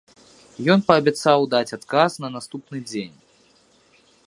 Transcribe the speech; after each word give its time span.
Ён 0.73 0.79
паабяцаў 0.87 1.45
даць 1.53 1.75
адказ 1.77 2.11
на 2.25 2.29
наступны 2.39 2.77
дзень. 2.89 3.15